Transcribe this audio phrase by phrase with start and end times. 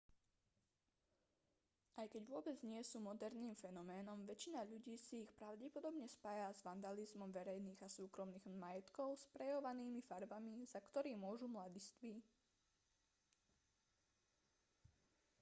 [2.01, 7.29] aj keď vôbec nie sú moderným fenoménom väčšina ľudí si ich pravdepodobne spája s vandalizmom
[7.39, 12.11] verejných a súkromných majetkov sprejovými farbami za ktorý môžu mladiství